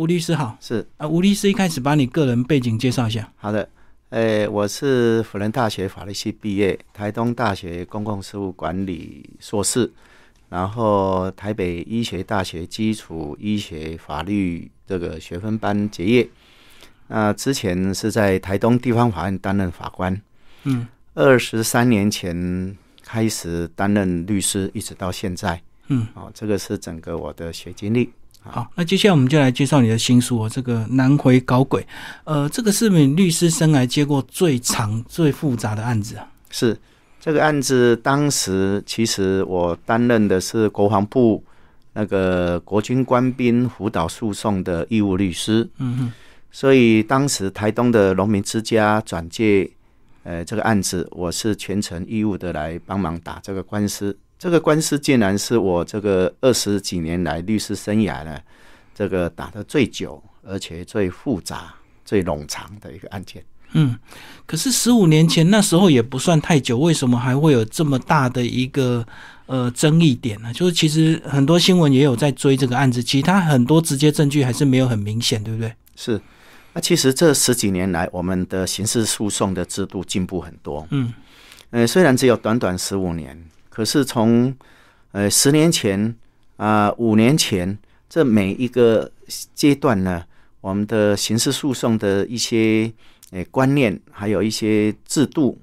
[0.00, 3.30] 吴律师好，是啊，吴律师一开始把你个人背景介绍一下。
[3.36, 3.68] 好的，
[4.08, 9.90] 诶，我是辅仁大学法律系毕业，台东大学公共事务管理硕士，
[10.48, 16.26] 然后台北医学大学基础医学法律这个学分班结业。
[17.08, 20.18] 那之前是在台东地方法院担任法官，
[20.64, 25.60] 嗯，二十三年前开始担任律师，一直到现在。
[25.88, 28.10] 嗯，哦，这个是整个我的学经历。
[28.42, 31.86] 好，那接下来我们就来介绍你的新书哦，这个南回搞鬼。
[32.24, 36.26] 呃，这个是你律师生涯接过最长、最复杂的案子啊。
[36.50, 36.76] 是
[37.20, 41.44] 这个案子，当时其实我担任的是国防部
[41.92, 45.68] 那个国军官兵辅导诉讼的义务律师。
[45.76, 46.12] 嗯哼，
[46.50, 49.70] 所以当时台东的农民之家转介，
[50.24, 54.16] 呃，这个案子我是全程义务的来帮忙打这个官司。
[54.40, 58.40] 这个官司竟然是我这个二十几年来律师生涯呢，
[58.94, 61.74] 这个打的最久，而且最复杂、
[62.06, 63.44] 最冗长的一个案件。
[63.72, 63.98] 嗯，
[64.46, 69.06] 可是十五年前那时候也不算太久，为什么还会有这么大的一个
[69.44, 70.50] 呃争议点呢？
[70.54, 75.70] 就是其实很多新闻也有在追这个案子，其他很多直接证据还是没有很明显，对不对？
[75.96, 76.18] 是。
[76.72, 80.86] 那其实这十几年来，我们的刑事诉讼的制度进步很多。
[80.92, 81.12] 嗯，
[81.68, 83.38] 呃，虽然只有短短十五年。
[83.70, 84.54] 可是从，
[85.12, 86.14] 呃，十年前
[86.56, 89.10] 啊，五年前，这每一个
[89.54, 90.22] 阶段呢，
[90.60, 92.92] 我们的刑事诉讼的一些
[93.30, 95.56] 诶观念，还有一些制度，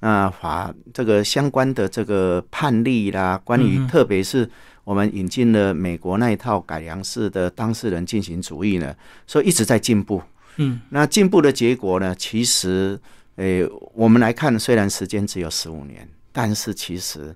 [0.00, 4.50] 啊法这个相关的这个判例啦，关于特别是
[4.82, 8.94] 我们引进了美国那一套改良式的当事人进行主义呢，
[9.26, 10.20] 所以一直在进步。
[10.56, 13.00] 嗯，那进步的结果呢，其实，
[13.36, 16.08] 诶，我们来看，虽然时间只有十五年。
[16.36, 17.32] 但是其实，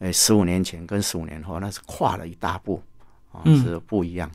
[0.00, 2.82] 诶，十五年前跟十五年后，那是跨了一大步
[3.32, 4.30] 啊，是不一样。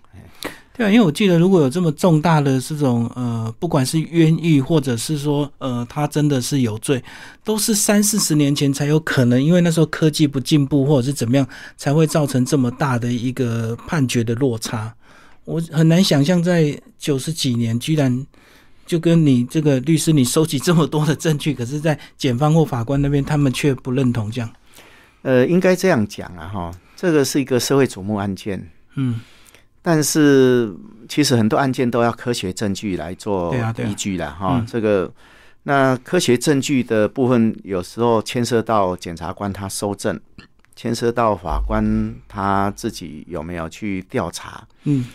[0.73, 7.03] 对啊，因为我记得，如果有这么重大的这种呃，不管是冤狱，或者是说呃，他真的是有罪，
[7.43, 14.91] 都是三四十年前才有可能，因为那时候科技不进步，或者是怎么样，才会造成这么大的一个判决的落差。
[15.45, 18.25] 我很难想象，在九十几年，居然。
[18.87, 24.49] 就跟你这个律师，你收集这么多的证据，可是，在检方或法官那边，他们却不认同这样。
[25.23, 28.65] 呃，应该这样讲啊，哈，这个是一个社会瞩目案件，
[28.95, 29.19] 嗯，
[29.81, 30.73] 但是
[31.09, 33.53] 其实很多案件都要科学证据来做
[33.85, 35.11] 依据的，哈，这个
[35.63, 40.17] 那科学证据的部分，有时候牵涉到检察官他收证，
[40.77, 45.05] 牵涉到法官他自己有没有去调查，嗯。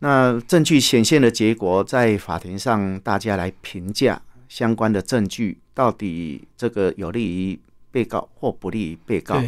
[0.00, 7.58] 那证据显现的结果，在法庭上大家来评价相关的证据，到底这个有利于
[7.90, 9.42] 被告或不利于被告？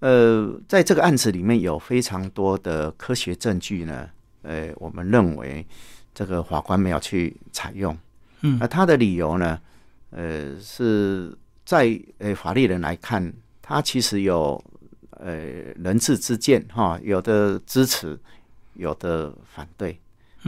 [0.00, 4.10] 呃，在这个案子里面有非常多的科学证据呢。
[4.42, 5.66] 呃，我们认为
[6.12, 7.96] 这个法官没有去采用。
[8.42, 9.58] 嗯，那他的理由呢？
[10.10, 13.32] 呃，是在呃法律人来看，
[13.62, 14.62] 他其实有
[15.12, 15.34] 呃
[15.82, 18.18] 人质之见哈，有的支持。
[18.74, 19.98] 有的反对，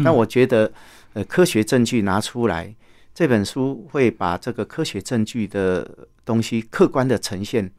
[0.04, 0.72] 但我觉得，
[1.14, 2.75] 呃，科学证据拿出来，
[3.14, 7.70] 这本书会把这个科学证据的东西客观的呈现，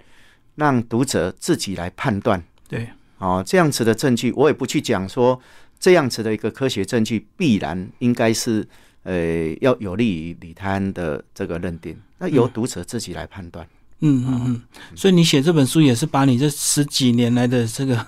[0.56, 2.44] 让读者自己来判断。
[2.68, 5.40] 对，哦，这样子的证据，我也不去讲说
[5.80, 8.68] 这样子的一个科学证据必然应该是，
[9.04, 13.68] 呃，要有利于李泰安的这个认定，那由读者自己来判断。
[14.00, 14.62] 嗯嗯嗯，
[14.96, 18.06] 所以你写这本书也是把你这十几年来的这个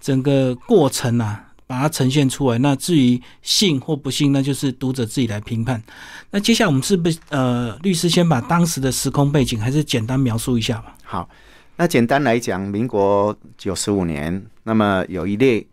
[0.00, 1.51] 整个过程啊。
[1.66, 2.58] 把它呈现出来。
[2.58, 5.82] 那至于信或不信，那就是读者自己来评判。
[6.30, 10.96] 那接下来我们是不是呃，律师先把当时的时空背景还是简单描述一下吧？
[11.04, 11.28] 好，
[11.76, 15.66] 那简单来讲，民国九十五年，那么有一列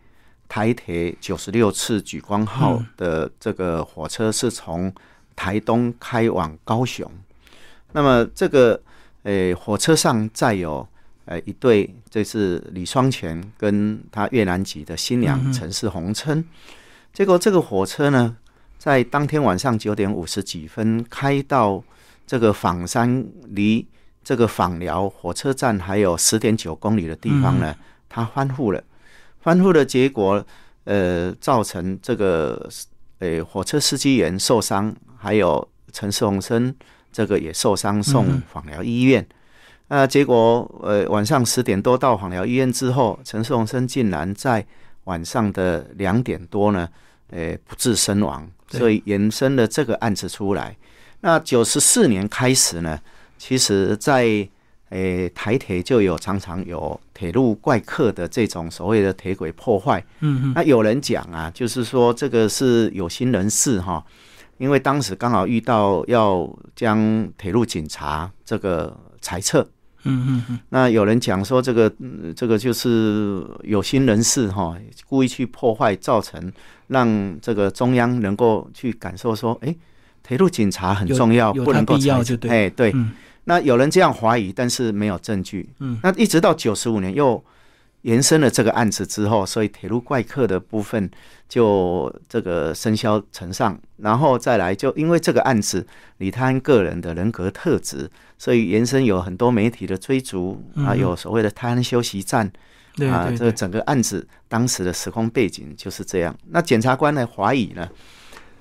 [0.47, 4.93] 台铁九十六次莒光号的这个火车是从
[5.35, 7.09] 台东开往高雄。
[7.91, 8.81] 那么这个
[9.23, 10.87] 诶，火车上载有。
[11.29, 16.43] 呃，一对，这是李双全跟他越南籍的新娘陈氏红琛。
[17.13, 18.35] 结果这个火车呢，
[18.79, 21.83] 在当天晚上九点五十几分开到
[22.25, 23.85] 这个访山，离
[24.23, 27.75] 这个访寮火车站还有十点九公里的地方呢，
[28.09, 28.83] 它翻覆了。
[29.39, 30.43] 翻覆的结果，
[30.85, 32.67] 呃，造成这个
[33.19, 36.75] 呃火车司机员受伤，还有陈世红琛
[37.11, 39.23] 这个也受伤，送访寮医院。
[39.89, 44.65] 那结果，呃，晚上十点多到访疗医院之后，陈世荣生竟然在
[45.05, 46.87] 晚上的两点多呢，
[47.31, 50.77] 呃，不治身亡，所以延伸了这个案子出来。
[51.21, 52.99] 那九十四年开始呢，
[53.39, 54.47] 其实在
[54.89, 59.99] 诶，台铁就有常常有铁路怪客的这种所谓的铁轨破坏。
[60.19, 64.05] 嗯嗯，那有人讲啊，就是说这个是有心人士哈，
[64.59, 69.67] 因为当时刚好遇到要将铁路警察这个裁撤。
[70.03, 74.75] 嗯嗯嗯，那有人讲说这个嗯这个就是有心人士哈，
[75.07, 76.51] 故意去破坏，造成
[76.87, 79.75] 让这个中央能够去感受说，哎，
[80.23, 82.91] 铁路警察很重要，不能够裁它必要就对哎，对。
[82.93, 83.11] 嗯。
[83.45, 85.67] 那有人这样怀疑，但是没有证据。
[85.79, 87.43] 嗯，那一直到九十五年又
[88.03, 91.09] 延伸了这个案子之后，所以铁路怪客的部分
[91.47, 95.85] 就这个生肖呈上，然后再来就因为这个案子
[96.17, 102.49] 李泰安个人的人格特质，所以延伸有很多媒体的追逐啊，嗯有所谓的泰安休息站
[102.95, 106.35] 对啊，这个整个案子当时的时空背景就是这样。
[106.49, 107.87] 那检察官呢怀疑呢，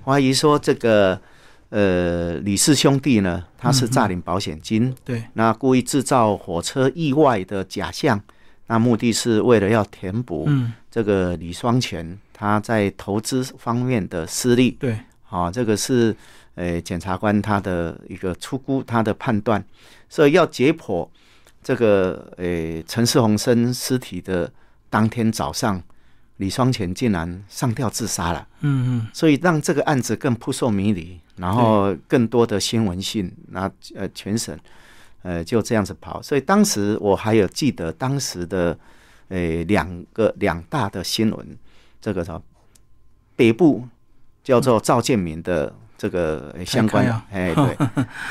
[0.03, 1.19] 怀疑说这个
[1.69, 4.93] 呃李氏兄弟呢，他是诈领保险金。
[5.03, 8.21] 对，那故意制造火车意外的假象，
[8.69, 14.71] 那目的是为了要填补嗯这个李双全他在投资方面的失利。
[14.79, 14.97] 对，
[15.29, 16.15] 啊，这个是
[16.53, 19.63] 呃检察官他的一个出估他的判断，
[20.07, 21.07] 所以要解剖
[21.63, 24.51] 这个呃陈世宏生尸体的
[24.89, 25.81] 当天早上，
[26.37, 28.47] 李双全竟然上吊自杀了。
[28.61, 34.57] 嗯嗯所以让这个案子更扑朔迷离，然后更多的新闻性，那呃全省
[35.21, 36.21] 呃就这样子跑。
[36.21, 38.77] 所以当时我还有记得当时的
[39.27, 41.57] 呃两个两大的新闻，
[42.01, 42.41] 这个什么
[43.35, 43.87] 北部
[44.43, 47.77] 叫做赵建民的这个呃相关的，哎、对，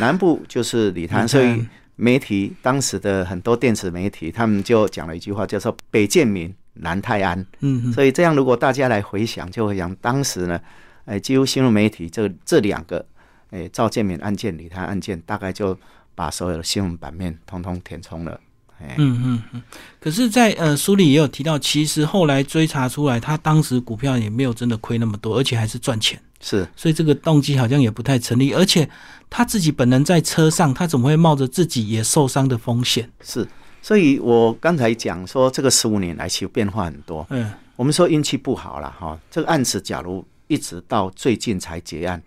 [0.01, 7.39] 南部就是李谭，所以媒体当时的很多电子媒体他们就讲了一句话，叫做北建民，南泰安。
[7.61, 10.61] 嗯嗯所以这样，如果大家来回想，就会想当时呢，
[11.05, 13.05] 哎，几乎新闻媒体这这两个，
[13.51, 15.77] 哎，赵建民案件、李泰案件，大概就
[16.19, 18.41] 把所有的新闻版面通通填充了。
[18.81, 19.63] 哎，嗯嗯嗯。
[20.01, 28.53] 可是在，呃书里也有提到，其实后来追查出来，他当时股票也没有真的亏那么多，而且还是赚钱，是所以这个动机好像也不太成立。
[28.53, 28.91] 而且
[29.31, 33.09] 他自己本人在车上，他怎么会冒着自己也受伤的风险？
[33.23, 33.47] 是，
[33.81, 37.25] 所以我刚才讲说，这个十五年来其实变化很多。
[37.31, 42.21] 嗯我们说运气不好了哈，这个案子假如一直到最近才结案，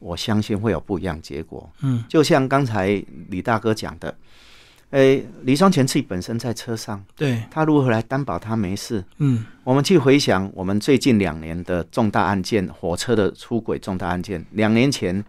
[0.00, 1.70] 我相信会有不一样结果。
[1.82, 4.12] 嗯，就像刚才李大哥讲的，
[4.90, 9.04] 诶，李双全自己本身在车上，对，他如何来担保他没事？
[9.18, 14.44] 嗯我们去回想我们最近两年的重大案件，火车的出轨重大案件。
[14.50, 15.24] 两年前，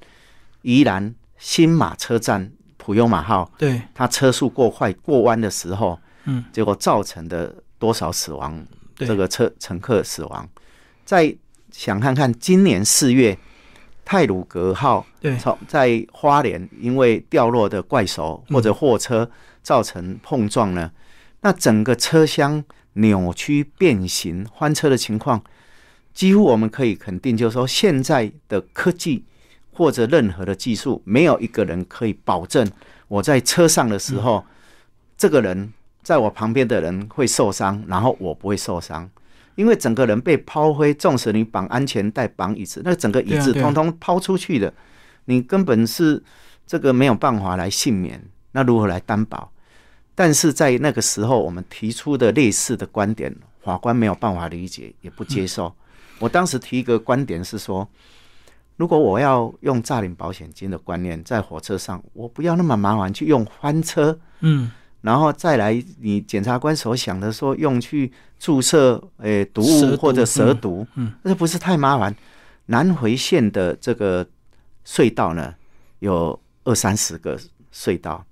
[0.64, 8.66] 宜兰新马车站普悠马号，对，他车速过快过弯的时候，嗯，结果造成的多少死亡？
[8.96, 10.48] 对这个车乘客死亡。
[11.06, 11.36] 再
[11.72, 13.38] 想看看今年四月，
[14.04, 19.30] 泰鲁格号对，从在花莲因为掉落的怪手或者货车
[19.62, 20.92] 造成碰撞呢，
[21.42, 22.64] 那整个车厢
[22.94, 25.42] 扭曲变形翻车的情况，
[26.14, 29.24] 几乎我们可以肯定，就是说现在的科技
[29.74, 32.70] 或者任何的技术，没有一个人可以保证
[33.08, 34.44] 我在车上的时候，
[35.18, 35.72] 这个人
[36.04, 39.10] 在我旁边的人会受伤，然后我不会受伤。
[39.56, 44.74] 因为整个人被抛飞，纵使你绑安全带、绑椅子，那整个椅子通通抛出去的，
[45.26, 46.24] 你根本是
[46.66, 48.24] 这个没有办法来幸免。
[48.54, 49.52] 那如何来担保？
[50.14, 55.74] 但是在那个时候，我们提出的类似的观点，法官没有办法理解，也不接受。
[56.20, 57.88] 我当时提一个观点是说，
[58.76, 64.70] 如果我要用诈领保险金的观念在火车上，我不要那么麻烦去用翻车，嗯
[65.02, 72.16] 然后再来你检察官所想的说用去注射诶、毒物或者蛇毒，嗯，这不是太麻烦？
[72.68, 74.26] 南回线的这个
[74.86, 75.54] 隧道呢，
[76.00, 77.38] 有二三十个
[77.74, 78.24] 隧道，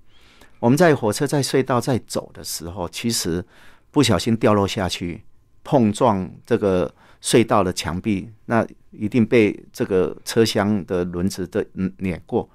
[0.58, 3.44] 我们在火车在隧道在走的时候，其实
[3.90, 5.22] 不小心掉落下去，
[5.64, 12.48] 碰撞这个隧道的墙壁，那一定被这个车厢的轮子的嗯碾过。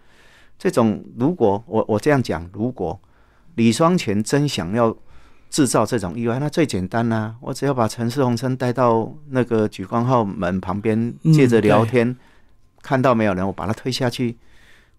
[0.57, 2.99] 这种如果我我这样讲，如果
[3.55, 4.95] 李双全真想要
[5.49, 12.15] 制造这种意外，那最简单啦、我只要把陈世宏生带到那个举光号门旁边，嗯借着聊天，
[12.81, 14.37] 看到没有人，我把他推下去，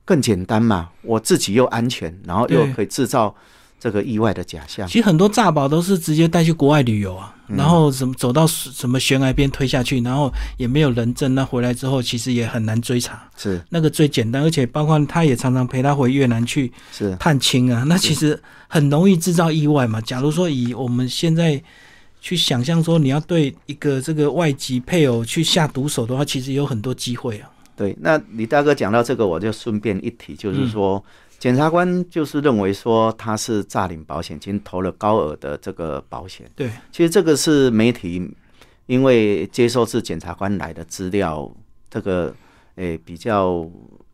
[0.05, 0.91] 更简单嘛。
[1.03, 3.35] 我自己又安全，然后又可以制造
[3.79, 4.87] 这个意外的假象。
[4.89, 13.29] 其实很多诈保都是直接带去国外旅游啊，嗯然后什么走到什么悬崖边推下去，然后也没有人证，那回来之后其实也很难追查。
[13.37, 20.01] 是那个最简单，而且包括他也常常陪他回越南去是探亲啊，那其实很容易制造意外嘛。
[20.01, 21.63] 假如说以我们现在
[22.21, 27.49] 去想象说你要对一个这个外籍配偶去下毒手的话，其实有很多机会啊。
[27.77, 27.97] 对。
[28.01, 31.05] 那李大哥讲到这个，我就顺便一提，就是说，
[31.39, 36.51] 检察官就是认为说他是诈领保险金，投了高额的这个保险。
[36.57, 38.35] 对，其实这个是媒体
[38.87, 41.51] 因为接收是检察官来的资料，
[41.91, 42.35] 这个
[42.77, 43.69] 诶、比较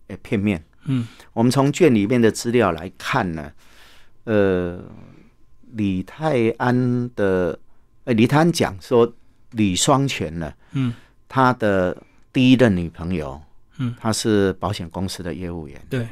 [0.08, 0.62] 诶、片面。
[0.84, 3.52] 嗯，我们从卷里面的资料来看呢，
[4.24, 4.82] 呃，
[5.72, 7.58] 李泰安的
[8.04, 9.10] 呃李泰安讲说
[9.52, 10.92] 李双全呢，嗯，
[11.28, 11.96] 他的
[12.32, 13.40] 第一任女朋友，
[13.78, 15.80] 嗯，他是保险公司的业务员。
[15.88, 16.08] 对，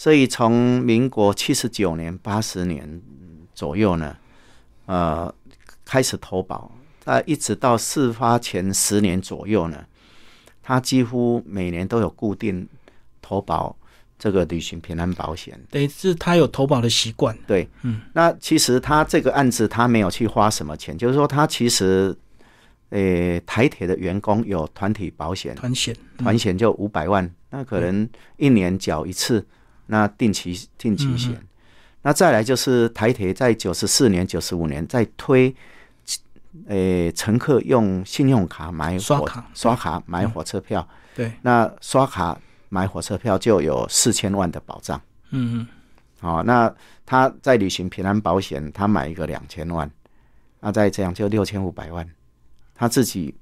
[0.00, 3.02] 所以从民国七十九年、八十年
[3.54, 4.16] 左右呢，
[4.86, 5.34] 呃，
[5.84, 9.84] 开始投保，在一直到事发前十年左右呢，
[10.62, 12.66] 他几乎每年都有固定
[13.20, 13.76] 投保
[14.18, 15.60] 这个旅行平安保险。
[15.68, 17.36] 等于是他有投保的习惯。
[17.46, 22.16] 对，嗯，那其实他这个案子他没有去花什么钱，就是说他其实，
[22.88, 29.46] 呃，台铁的员工有团体保险，团险，团险就五百万，那可能一年缴一次，
[29.90, 31.36] 那定期定期险。
[32.02, 35.54] 那再来就是台铁在九十四年、九十五年在推，
[36.66, 44.98] 呃，乘客用信用卡买火刷卡刷卡买火车票，对，那刷卡买火车票就有四千万的保障。
[45.30, 45.66] 嗯嗯，
[46.20, 46.72] 哦，那
[47.04, 49.90] 他在旅行平安保险，他买一个两千万，
[50.60, 52.08] 那再这样就六千五百万，
[52.74, 53.34] 他自己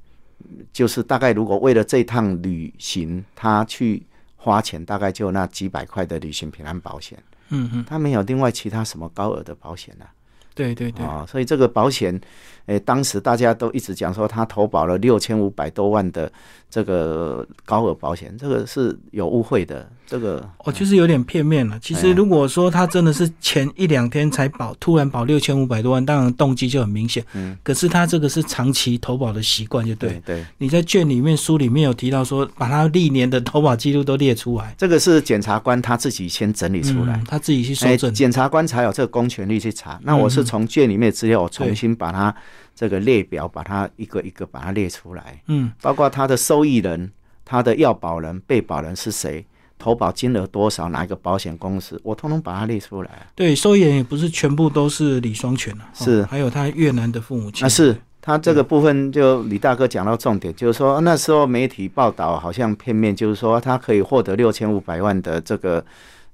[0.72, 4.04] 就是大概如果为了这趟旅行，他去
[4.38, 10.06] 花钱，大概就那几百块的旅行平安保险，嗯哼，他没有另外其他什么高额的保险啊。
[10.54, 12.20] 对对对，啊、所以这个保险，
[12.66, 16.32] 诶、当时大家都一直讲说他投保了六千五百多万的
[16.70, 21.78] 这个高额保险，这个是有误会的，这个哦，就是有点片面了。
[21.80, 27.24] 其实如果说他真的是前一两天才保，突然保六千五百多万，当然动机就很明显。
[27.32, 30.10] 嗯，可是他这个是长期投保的习惯，就对。
[30.10, 30.44] 对对。
[30.58, 38.14] 你在卷里面、书里面有提到说，把他历年的投保记录都列出来，这个是检察官他自己先整理出来嗯，，他自己去哎，收证。
[38.14, 39.98] 检察官才有这个公权力去查。
[40.02, 42.34] 那我是从卷里面的资料，我重新把它
[42.78, 47.10] 这个列表，把它一个一个把它列出来，嗯，包括他的受益人、
[47.44, 49.44] 他的要保人、被保人是谁，
[49.76, 53.26] 投保金额多少，哪一个保险公司，我通通把它列出来。
[53.34, 57.66] 对，受益人也不是全部都是李双全啊，哦是还有他越南的父母亲。
[57.66, 65.84] 啊是他这个部分，就李大哥讲到重点，就是说那时候媒体报道好像片面，就是说他可以获得六千五百万的这个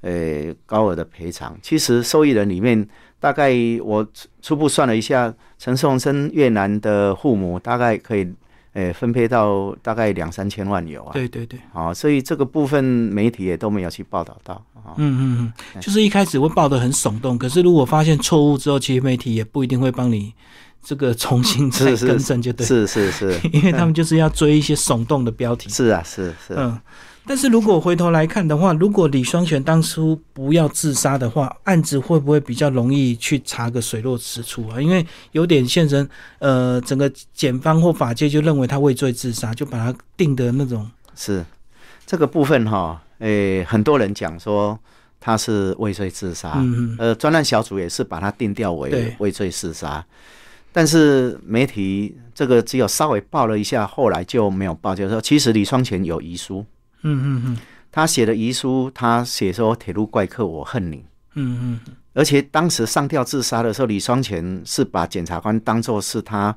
[0.03, 1.57] 呃高额的赔偿。
[1.63, 2.87] 其实受益人里面，
[3.25, 8.31] 大概我初初步算了一下，陈颂生越南的父母大概可以
[8.75, 11.11] 诶分配到大概两三千万有啊。
[11.15, 14.93] 对对对，啊、所以这个部分媒体也都没有去报道到啊。
[14.99, 20.35] 嗯嗯嗯，就是一开始会报的很耸动，可是如果发现错误之后，其实媒体也不一定会帮你
[20.83, 23.41] 这个重新再更正，就对，是是是。
[23.55, 25.71] 因为他们就是要追一些耸动的标题。
[25.71, 26.79] 是啊是是，嗯，
[27.27, 34.69] 但是如果回头来看的话，如果李双全当初不要自杀的话，案子会不会比较容易去查个水落石出？
[34.69, 34.81] 啊？
[34.81, 36.07] 因为有点现成，
[36.39, 41.45] 呃，整个检方或法界就认为他畏罪自杀，就把他定的那种，是。
[42.07, 44.79] 这个部分哈，诶、很多人讲说
[45.19, 50.05] 他是畏罪自杀，嗯嗯，呃，专案小组也是把他定调为畏罪自杀，
[50.71, 56.63] 但是媒体这个只有稍微报了一下，后来就没有报，就是说其实李双全有遗书，
[57.05, 57.59] 嗯嗯嗯。
[57.93, 61.05] 他写的遗书，他写说铁路怪客我恨你。
[61.37, 66.57] 嗯嗯，而且当时上吊自杀的时候，李双全是把检察官当做是他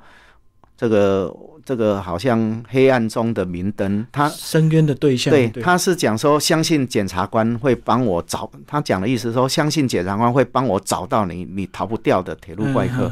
[0.75, 1.35] 这个
[1.65, 13.11] 这个好像黑暗中的明灯，他深渊的对象，对，对，他是讲说相信检察官会帮我找，他讲的意思说相信检察官会帮我找到你，你逃不掉的铁路怪客。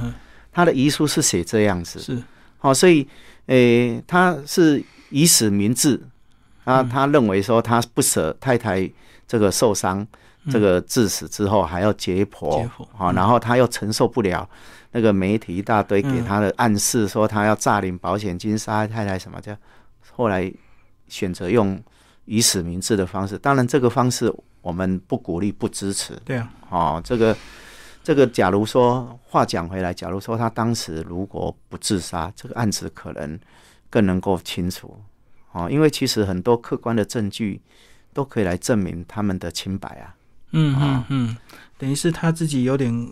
[0.52, 2.24] 他的遗书是写这样子，嗯是，
[2.60, 3.08] 好、所以
[3.48, 6.00] 诶、他是以死明志，
[6.66, 6.90] 啊，嗯。
[6.90, 8.88] 他认为说他不舍太太
[9.26, 10.06] 这个受伤，
[10.52, 12.88] 这个致死之后还要解剖，嗯解剖。
[12.94, 14.48] 好、然后他又承受不了
[14.92, 19.58] 那个媒体一大堆给嗯他的暗示，说他要诈领保险金杀害太太什么的，
[20.12, 20.52] 后来
[21.08, 21.82] 选择用
[22.26, 27.36] 以死明志的方式，当然这个方式我们不鼓励不支持，对啊，哦，这个
[28.04, 33.40] 这个，假如说话讲回来，假如说他当时如果不自杀，这个案子可能
[33.90, 34.96] 更能够清楚
[35.56, 37.62] 哦，因为其实很多客观的证据
[38.14, 40.14] 都可以来证明他们的清白啊。
[40.52, 41.38] 嗯嗯嗯，
[41.78, 43.10] 等于是他自己有点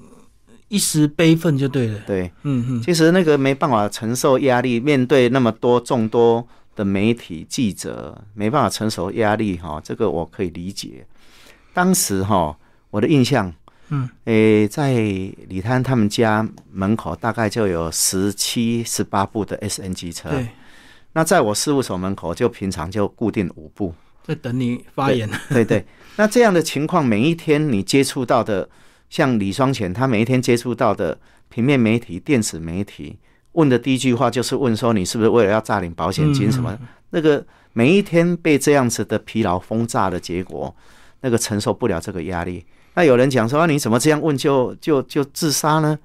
[0.67, 6.45] 一时悲愤就对了，对，嗯嗯，其实那个没办法承受压力，面对那么多众多
[6.75, 11.07] 的媒体记者，没办法承受压力哈、这个我可以理解。
[11.73, 12.57] 当时哈、
[12.89, 13.53] 我的印象。
[13.89, 14.93] 嗯，诶、在
[15.49, 20.29] 李滩他们家门口大概就有十七、十八部的 SNG 车。
[20.29, 20.47] 对，
[21.13, 23.93] 那在我事务所门口就平常就固定五步。
[24.23, 25.29] 在等你发言。
[25.49, 25.85] 对对，
[26.17, 28.69] 那这样的情况，每一天你接触到的，
[29.09, 31.17] 像李双全，他每一天接触到的
[31.49, 33.17] 平面媒体、电子媒体，
[33.51, 36.77] 问的第一句话就是问说，你是不是为了要诈领保险金什么？
[37.11, 40.73] 那个每一天被这样子的疲劳轰炸的结果，
[41.21, 42.65] 那个承受不了这个压力。
[42.95, 45.99] 那有人讲说，你怎么这样问就就就自杀呢？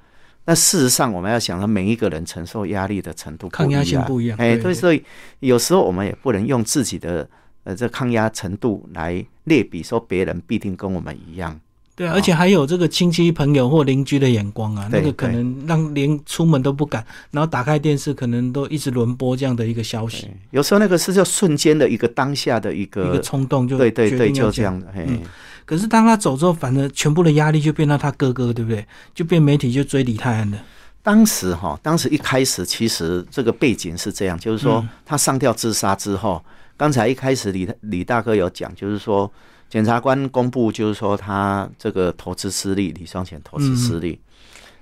[0.48, 4.38] 那事实上，我们要想到每一个人承受压力的程度抗压性不一样。
[4.40, 5.04] 哎，对，所以
[5.40, 7.28] 有时候我们也不能用自己的
[7.64, 11.60] 呃这抗压程度来类比，说别人必定跟我们一样。
[11.98, 20.30] 对，而且还有这个亲戚朋友或邻居的眼光啊，那个可能让连出门都不敢，然后打开电视可能都一直轮播这样的一个消息。
[20.52, 24.86] 有时候那个是就瞬间的一个当下的一个一个冲动，就对对对，就这样的。
[24.94, 25.20] 嗯。
[25.64, 28.86] 可是当他走之后，反正全部的压力就变到他哥哥，对不对？
[29.12, 30.58] 就变媒体就追李泰安了。
[31.02, 36.44] 当时哈，当时一开始其实这个背景是这样，就是说他上吊自杀之后，
[36.76, 39.30] 刚才一开始李李大哥有讲，就是说
[39.68, 44.20] 检察官公布，就是说他这个投资失利，李双全投资失利，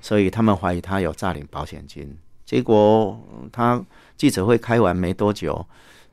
[0.01, 2.17] 所以他们怀疑他有诈领保险金。
[2.45, 3.21] 结果
[3.53, 3.85] 他
[4.17, 5.67] 记者会开完没多久，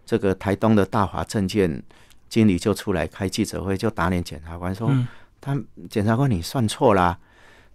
[0.06, 1.82] 这个台东的大华证券。
[2.30, 4.92] 经理就出来开记者会，就打脸检察官说
[5.40, 5.56] ：“他
[5.88, 7.16] 检察官你算错啦，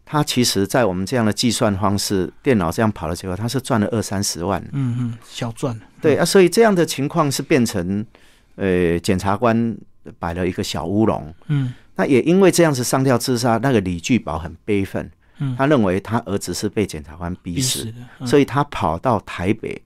[0.04, 4.60] 他其实在我们这样的计算方式，电脑这样跑的结果，他是赚了二三十万。
[4.72, 5.80] 嗯嗯，小赚。
[6.02, 8.04] 对啊，所以这样的情况是变成
[8.56, 9.78] 呃检察官
[10.18, 11.34] 摆了一个小乌龙。
[11.46, 15.10] 嗯，那也因为这样子上吊自杀，那个李聚宝很悲愤。
[15.38, 19.80] 嗯，他认为他儿子是被检察官逼死的，所以他跑到台北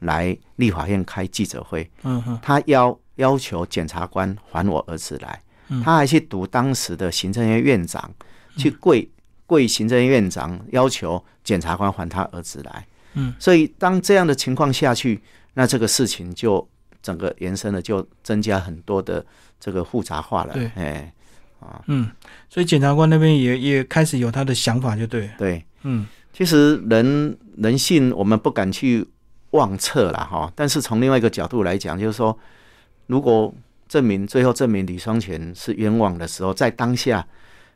[0.00, 1.90] 来立法院开记者会。
[2.02, 2.98] 嗯哼，他要。
[3.16, 5.42] 要求检察官还我儿子来，
[5.84, 8.10] 他还去堵当时的行政院院长，
[8.56, 9.06] 去跪
[9.44, 12.86] 跪行政院院长，要求检察官还他儿子来。
[13.12, 15.20] 嗯，所以当这样的情况下去，
[15.52, 16.66] 那这个事情就
[17.02, 19.22] 整个延伸了，就增加很多的
[19.60, 20.54] 这个复杂化了。
[20.54, 21.12] 对，哎，
[21.60, 22.10] 啊，嗯，
[22.48, 29.06] 所以检察官那边也也开始有他的想法，就对，对，嗯，其实人人性我们不敢去
[29.50, 32.36] 妄测了哈，但是从另外一个角度来讲，就是说。
[33.06, 33.52] 如果
[33.88, 37.26] 证明最后证明李双全是冤枉的时候，在当下，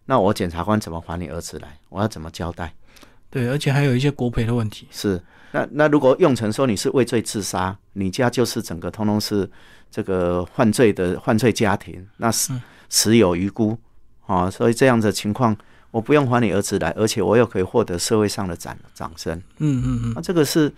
[0.05, 1.77] 那我检察官怎么还你儿子来？
[1.89, 2.73] 我要怎么交代？
[3.31, 4.87] 对，而且还有一些国赔的问题。
[4.93, 9.51] 是，那那如果用成说你是畏罪自杀，你家就是整个通通是
[9.95, 12.53] 这个犯罪的犯罪家庭，那是
[12.89, 13.79] 死有余辜
[14.27, 14.51] 啊！
[14.51, 15.57] 所以这样的情况，
[15.93, 19.41] 我不用还你儿子来，而且我又可以获得社会上的掌掌声。
[19.59, 20.73] 嗯嗯嗯，那这个是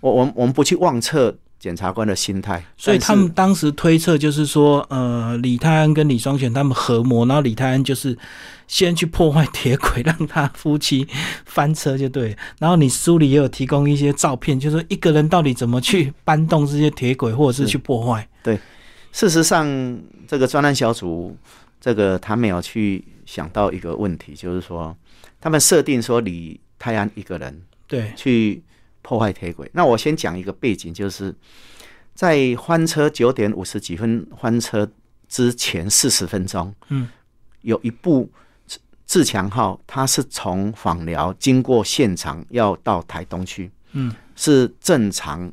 [0.00, 1.36] 我我们我们不去妄测。
[1.62, 8.18] 检察官的心态，所以他们当时推测就是说，呃，李泰安跟李双全他们合谋，然后李泰安就是
[8.66, 11.06] 先去破坏铁轨，让他夫妻
[11.46, 12.36] 翻车就对。
[12.58, 18.28] 然后你书里也有提供一些照片，就是一个人到底怎么去搬动这些铁轨，或者是去破坏。
[18.42, 18.58] 对，
[19.12, 19.64] 事实上，
[20.26, 21.36] 这个专案小组
[21.80, 24.96] 这个他没有去想到一个问题，就是说，
[25.40, 28.60] 他们设定说李泰安一个人对去。
[29.02, 29.68] 破坏铁轨。
[29.74, 31.34] 那我先讲一个背景，就是
[32.14, 34.88] 在翻车九点五十几分翻车
[35.28, 37.08] 之前四十分钟，嗯，
[37.62, 38.30] 有一部
[39.04, 45.50] 自强号，它是从访寮经过现场要到台东去，嗯，是正常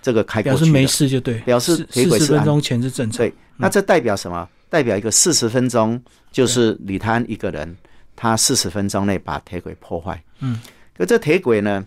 [0.00, 3.18] 这个开过去表示没事就对，表示铁轨四十分钟前是正常。
[3.18, 4.48] 对，那这代表什么？
[4.68, 7.76] 代表一个四十分钟就是李滩一个人，
[8.16, 10.22] 他四十分钟内把铁轨破坏。
[10.40, 10.60] 嗯，
[10.96, 11.86] 可这铁轨呢？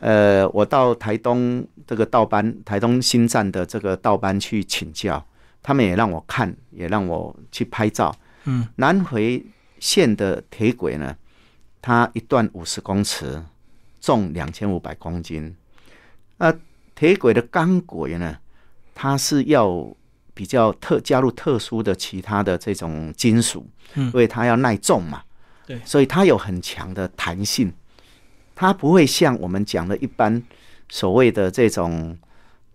[0.00, 5.24] 呃，我到台东这个道班，台东新站的这个道班去请教，
[5.62, 8.14] 他们也让我看，也让我去拍照。
[8.44, 9.44] 嗯，南回
[9.80, 11.16] 线的铁轨呢，
[11.82, 13.42] 它一段五十公尺，
[14.00, 15.56] 重两千五百公斤。
[16.36, 16.54] 那
[16.94, 18.38] 铁轨的钢轨呢，
[18.94, 19.92] 它是要
[20.32, 25.22] 比较特加入特殊的其他的这种金属，嗯，因为它要耐重嘛，
[25.66, 27.72] 对，所以它有很强的弹性。
[28.60, 30.42] 它不会像我们讲的一般
[30.88, 32.18] 所谓的这种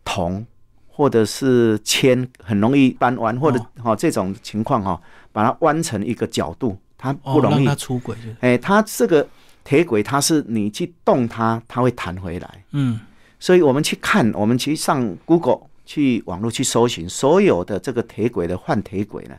[0.05, 0.47] 铜
[0.87, 5.01] 或者是铅，很容易扳弯，或者哈这种情况哈，
[5.33, 8.15] 把它弯成一个角度，它不容易出轨。
[8.39, 9.27] 哎，它这个
[9.65, 12.63] 铁轨，它是你去动它，它会弹回来。
[12.71, 13.01] 嗯，
[13.37, 19.35] 所以我们去看，我们去上 Google 去网络去搜寻所有的这个铁轨的换铁轨呢，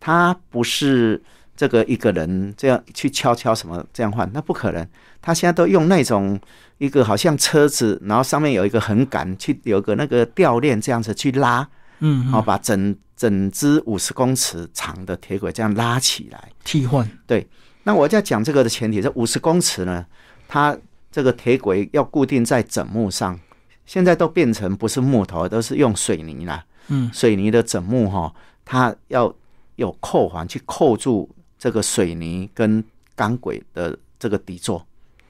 [0.00, 1.22] 它不是。
[1.60, 4.88] 这个一个人这样去敲敲什么这样换，那不可能。
[5.20, 6.40] 他现在都用那种
[6.78, 11.68] 一个好像车子，然后上面有一个横杆，去有个那个吊链这样子去拉，
[11.98, 17.06] 嗯，好把整整只五十公尺长的铁轨这样拉起来替换。
[17.26, 17.46] 对，
[17.82, 20.06] 那我在讲这个的前提，这五十公尺呢，
[20.48, 20.74] 它
[21.12, 23.38] 这个铁轨要固定在枕木上，
[23.84, 26.64] 现在都变成不是木头，都是用水泥了。
[26.88, 28.32] 嗯，水泥的枕木哈，
[28.64, 29.30] 它要
[29.76, 31.28] 有扣环去扣住
[31.60, 32.82] 这个水泥跟
[33.14, 34.84] 钢轨的这个底座，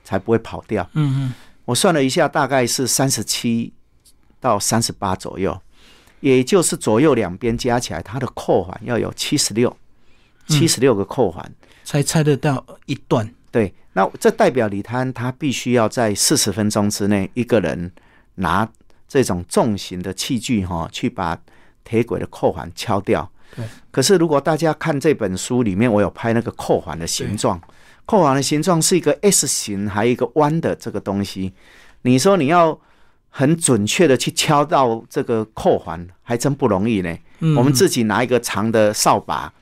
[0.04, 0.88] 才不会跑掉。
[0.94, 3.72] 嗯嗯，我算了一下，大概是三十七
[4.38, 5.60] 到三十八左右，
[6.20, 9.76] 也就是左右两边加起来，它的扣环要有七十六，
[10.46, 11.52] 七十六个扣环。
[11.82, 13.28] 才拆得到一段。
[13.50, 17.90] 对，那这代表李滩他必须要在四十分钟之内，一个人
[18.36, 18.70] 拿
[19.08, 21.36] 这种重型的器具哈、去把
[21.82, 23.28] 铁轨的扣环敲掉。
[23.56, 23.64] 对。
[23.90, 27.60] 可是如果大家看这本书里面，我有拍那个扣环的形状，
[28.06, 31.52] 扣环的形状是一个 S 型，还有一个弯的这个东西。
[32.02, 32.78] 你说你要
[33.28, 37.16] 很准确的去敲到这个扣环，还真不容易呢。
[37.40, 39.52] 嗯，我们自己拿一个长的扫把，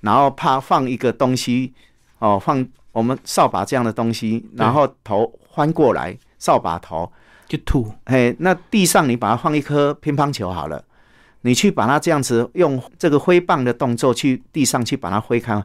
[0.00, 1.72] 然后怕放一个东西，
[2.18, 7.10] 哦，放我们扫把这样的东西，然后头翻过来，扫把头，
[7.48, 7.92] 就吐。
[8.06, 10.84] 嘿，那地上你把它放一颗乒乓球好了，
[11.46, 15.62] 你去把它这样子用这个挥棒的动作去地上去把它挥开，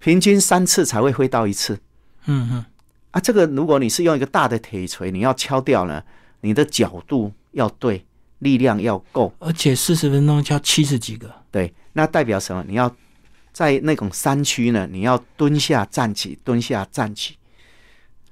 [0.00, 1.78] 平均三次才会挥到一次
[2.26, 2.64] 嗯哼，
[3.12, 3.20] 啊。
[3.20, 6.02] 这个如果你是用一个大的铁锤，你要敲掉呢，
[6.40, 8.04] 你的角度要对，
[8.40, 11.32] 力量要够，而且四十分钟敲七十几个。
[11.52, 12.64] 对，那代表什么？
[12.66, 12.92] 你要
[13.52, 17.36] 在那种山区呢，你要蹲下站起，蹲下站起。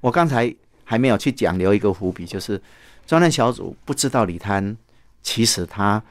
[0.01, 2.61] 我刚才还没有去讲留一个伏笔，就是
[3.07, 4.75] 专案小组不知道李滩，
[5.23, 6.03] 其实他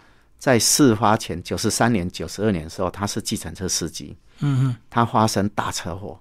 [0.45, 6.21] 在事发前九十三年、九十二年的时候，他是计程车司机，嗯嗯，他发生大车祸，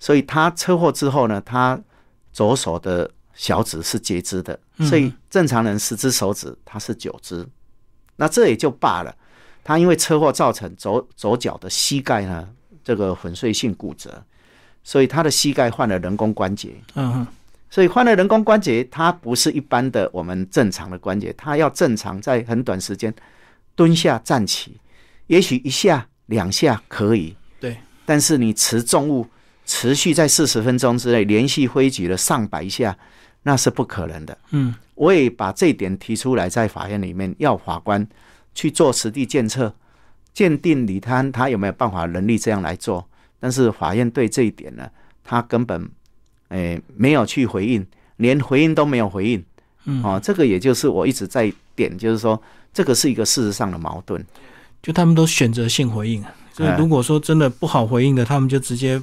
[0.00, 1.78] 所以他车祸之后呢，他
[2.32, 7.46] 左手的小指是截肢的，所以正常人十只手指他是九只，
[8.16, 9.14] 那这也就罢了。
[9.62, 12.48] 他因为车祸造成左左脚的膝盖呢
[12.82, 14.24] 这个粉碎性骨折，
[14.82, 16.74] 所以他的膝盖换了人工关节。
[16.94, 17.26] 嗯嗯，
[17.68, 23.12] 所以换了人工关节，它不是一般的我们正常的关节，它要正常在很短时间
[23.74, 24.78] 蹲下站起，
[25.26, 29.26] 也许一下两下可以，对，但是你持重物
[29.64, 32.96] 持续在四十分钟之内连续挥举了上百下，
[33.42, 34.36] 那是不可能的。
[34.50, 38.06] 嗯，我也把这一点提出来，在法院里面要法官
[38.54, 39.74] 去做实地检测，
[40.32, 43.08] 鉴定李摊他有没有办法能力这样来做。
[43.40, 44.88] 但是法院对这一点呢，
[45.24, 45.90] 他根本
[46.48, 47.84] 诶、没有去回应，
[48.16, 49.42] 连回应都没有回应。
[49.84, 52.40] 嗯哦，这个也就是我一直在点，就是说
[52.72, 54.24] 这个是一个事实上的矛盾。
[54.82, 56.34] 就他们都选择性回应啊。
[56.52, 59.00] 所以哎如果说真的不好回应的，他们就直接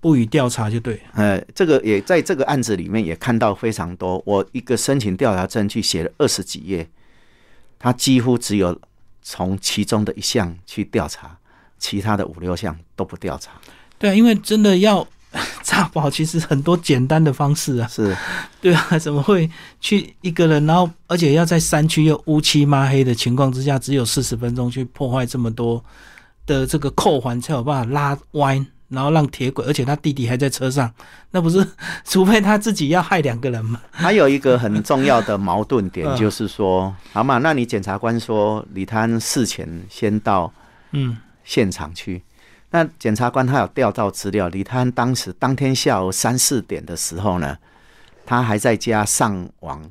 [0.00, 1.00] 不予调查就对了。
[1.14, 4.22] 呃，这个也在这个案子里面也看到非常多。
[4.26, 6.88] 我一个申请调查证据写了二十几页，
[7.78, 8.78] 他几乎只有
[9.22, 11.38] 从其中的一项去调查，
[11.78, 13.52] 其他的五六项都不调查。
[13.98, 15.06] 对啊，因为真的要
[15.62, 17.88] 查保，其实很多简单的方式啊。
[17.88, 18.16] 是，
[18.60, 25.84] 对啊，怎么会去一个人，然后而且要在山区又乌漆抹黑的情况之下，只有四十分钟去破坏这么多
[26.46, 30.90] 的这个扣环，才有办法拉弯，然后让铁轨，而且他弟弟还在车上，
[31.30, 31.66] 那不是
[32.06, 33.80] 除非他自己要害两个人吗？
[33.90, 40.52] 还有一个很重要的矛盾点嗯就是说，好嘛，那你检察官说李摊事前先到
[40.92, 42.22] 嗯现场去。
[42.76, 47.56] 那检察官他有调到资料，李摊当时当天下午三四点的时候呢，
[48.26, 49.82] 他还在家上网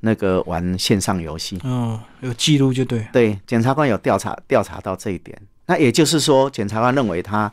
[0.00, 1.58] 那个玩线上游戏。
[1.64, 3.08] 哦，有记录就对。
[3.10, 5.40] 对，检察官有调查调查到这一点。
[5.64, 7.50] 那也就是说，检察官认为他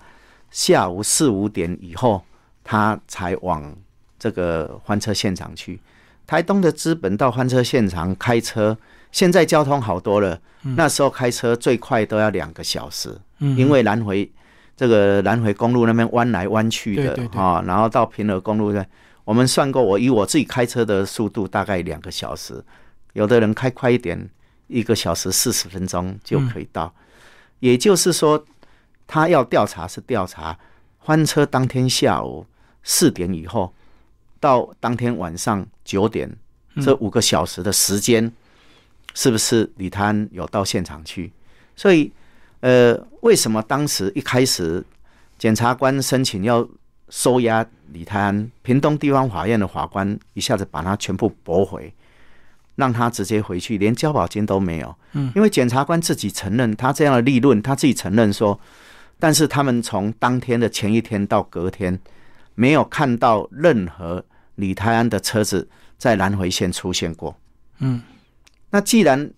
[0.51, 2.21] 下午四五点以后，
[2.62, 3.73] 他才往
[4.19, 5.80] 这个翻车现场去。
[6.25, 8.77] 台东的资本到翻车现场开车，
[9.13, 10.38] 现在交通好多了。
[10.75, 14.30] 那时候开车最快都要两个小时，嗯，因为来回
[14.78, 18.86] 这个南回公路那边弯来弯去的对对对啊，然后到平和公路呢，
[19.26, 22.63] 我们算过，我以我自己开车的速度大概两个小时，
[23.13, 24.30] 有的人开快一点，
[24.68, 26.94] 一个小时四十分钟就可以到。
[27.60, 28.46] 也就是说，
[29.08, 30.56] 他要调查是调查
[31.04, 32.46] 翻车当天下午
[32.84, 33.74] 四点以后
[34.40, 36.32] 到当天晚上九点
[36.84, 38.32] 这五个小时的时间，
[39.16, 41.32] 是不是李滩有到现场去？
[41.76, 42.12] 所以，
[42.62, 44.84] 呃，为什么当时一开始
[45.38, 46.67] 检察官申请要
[47.10, 51.93] 收押李泰安，屏东地方法院的法官一下子把他全部驳回，
[52.76, 54.96] 让他直接回去，连交保金都没有。
[55.13, 58.60] 嗯，因为检察官自己承认他这样的利润，他自己承认说，
[59.20, 62.00] 但是他们从当天的前一天到隔天，
[62.56, 67.38] 没有看到任何李泰安的车子在南回线出现过。
[67.80, 68.02] 嗯，
[68.72, 69.32] 那既然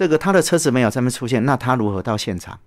[0.00, 2.58] 这个他的车子没有在那出现，那他如何到现场？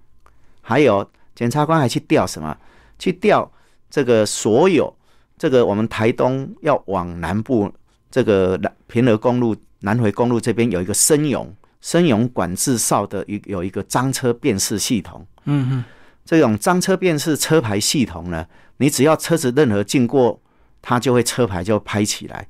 [0.61, 2.55] 还有检察官还去调什么？
[2.99, 3.51] 去调
[3.89, 4.95] 这个所有
[5.35, 7.73] 这个我们台东要往南部
[8.11, 15.25] 这个南平和公路南回公路这边有一个深涌声涌管制哨的一有一个赃车辨识系统。
[15.45, 15.83] 嗯嗯，
[16.23, 18.45] 这种赃车辨识车牌系统呢，
[18.77, 20.39] 你只要车子任何经过，
[20.83, 22.47] 它就会车牌就拍起来。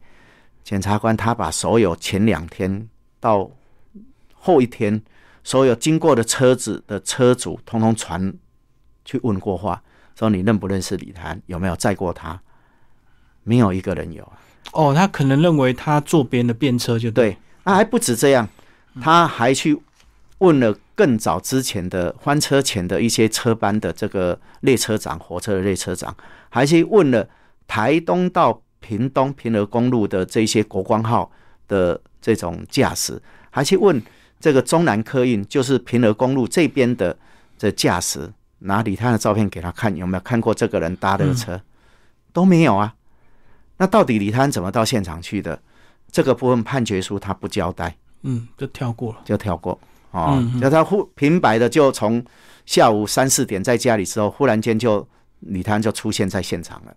[0.61, 2.89] 检察官他把所有前两天
[3.21, 3.49] 到
[4.45, 5.01] 后一天
[5.41, 8.33] 所有经过的车子的车主，通通传
[9.05, 9.81] 去问过话，
[10.19, 12.41] 说你认不认识李谭，有没有载过他？
[13.43, 14.33] 没有一个人有啊。
[14.73, 17.31] 哦，他可能认为他坐别人的便车就对。
[17.31, 18.47] 对，那还不止这样，
[19.01, 19.79] 他还去
[20.39, 26.13] 问了更早之前的翻车前的一些车班的这个列车长、火车的列车长，
[26.49, 27.29] 还去问了
[27.65, 31.31] 台东到屏东平和公路的这些国光号
[31.69, 34.01] 的这种驾驶，还去问
[34.43, 37.17] 这个中南客运，就是平和公路这边的
[37.57, 38.29] 这驾驶，
[38.59, 41.61] 拿李探的照片给他看，有没有看过这个人搭的车？
[42.33, 42.93] 都没有啊。
[43.77, 45.57] 那到底李探怎么到现场去的？
[46.11, 49.21] 这个部分判决书他不交代，嗯，就跳过了。
[49.23, 49.79] 就跳过
[50.11, 52.21] 哦，那他忽平白的就从
[52.65, 55.07] 下午三四点在家里之后，忽然间就
[55.39, 56.93] 李探就出现在现场了。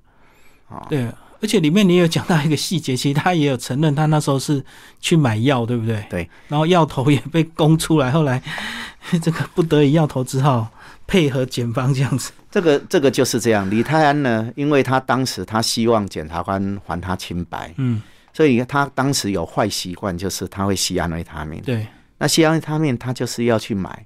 [0.68, 1.06] 啊，对，
[1.46, 4.60] 而且里面你有讲到一个细节，其实他也有承认他那时候是
[5.00, 6.04] 去买药，对不对？
[6.10, 8.42] 对，然后药头也被供出来，后来
[9.22, 10.68] 这个不得已，药头只好
[11.06, 12.32] 配合检方这样子。
[12.50, 13.70] 这个这个就是这样。
[13.70, 21.62] 李泰安呢，因为他当时他希望检察官还他清白，嗯，所以他当时有坏习惯，就是他会吸安慰他命。
[21.62, 21.86] 对，
[22.18, 24.04] 那吸安慰他命，他就是要去买，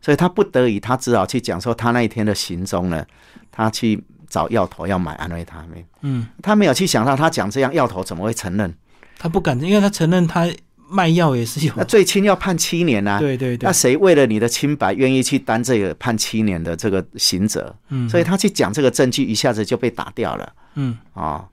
[0.00, 3.04] 所以他不得已，他只好去讲说他那一天的行踪呢，
[3.50, 5.84] 他去找药头要买安慰他命。
[6.02, 8.74] 嗯，他没有去想到他讲这样，药头怎么会承认？
[9.18, 10.46] 他不敢，因为他承认他
[10.88, 11.72] 卖药也是有。
[11.76, 13.18] 那最轻要判七年啊。
[13.18, 17.74] 对对对那，谁为了你的清白，愿意去担这个判七年的这个刑责？
[17.88, 21.48] 嗯，所以他去讲这个证据，一下子就被打掉了嗯啊、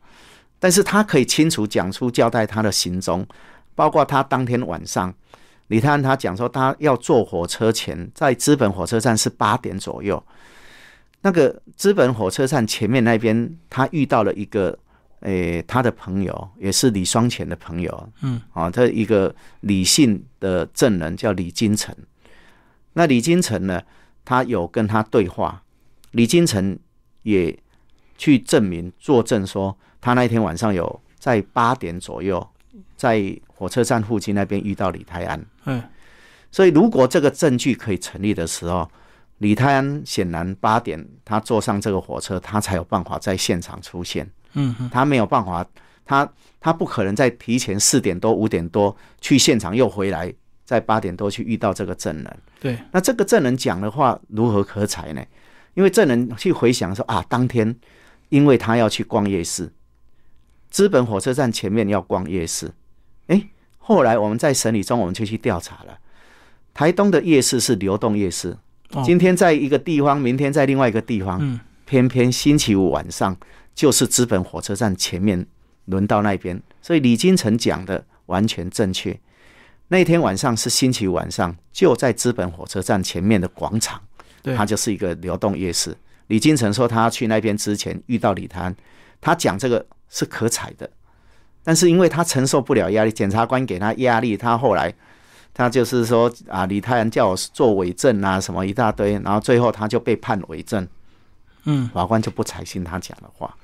[0.60, 3.26] 但是他可以清楚讲出交代他的行踪，
[3.74, 5.14] 包括他当天晚上，
[5.68, 10.22] 李泰安他讲说他要坐火车前，在资本火车站是八点左右。
[11.24, 14.78] 那个资本火车站前面那边，他遇到了一个，
[15.22, 21.96] 诶、他的朋友，也是李双全的朋友，嗯，啊，他一个李姓的证人叫李金城。
[22.94, 23.82] 那李金城呢，
[24.26, 25.64] 他有跟他对话，
[26.12, 26.78] 李金城
[27.24, 27.58] 也
[28.18, 32.46] 去证明作证说，他那天晚上有在八点左右，
[32.98, 35.44] 在火车站附近那边遇到李泰安。
[35.64, 35.82] 嗯
[36.52, 38.88] 所以，如果这个证据可以成立的时候，
[39.40, 44.30] 李泰安显然八点他坐上这个火车，他才有办法在现场出现。
[44.54, 45.66] 嗯哼，他没有办法，
[46.06, 52.40] 他他不可能在提前四点多、五点多去现场又回来，在八点多去遇到这个证人。
[52.60, 55.22] 对，那这个证人讲的话如何可采呢？
[55.74, 57.76] 因为证人去回想说啊，当天
[58.30, 59.74] 因为他要去逛夜市，
[60.70, 62.72] 资本火车站前面要逛夜市，
[63.28, 65.98] 诶，后来我们在审理中我们就去调查了，
[66.74, 68.58] 台东的夜市是流动夜市，哦
[69.04, 71.60] 今天在一个地方，明天在另外一个地方，嗯。
[71.86, 73.36] 偏偏星期五晚上
[73.76, 75.46] 就是资本火车站前面
[75.86, 79.16] 轮到那边，所以李金城讲的完全正确。
[79.90, 84.02] 那天晚上是星期五晚上，就在资本火车站前面的广场，
[84.42, 85.96] 对，它就是一个流动夜市。
[86.28, 88.74] 李金城说他去那边之前遇到李谭，
[89.20, 90.90] 他讲这个是可采的，
[91.64, 94.92] 但是因为他承受不了压力，检察官给他压力，他后来
[95.54, 100.88] 他就是说啊，李泰安叫我做伪证啊，什么一大堆，然后最后他就被判伪证，
[101.66, 103.56] 嗯，法官就不采信他讲的话。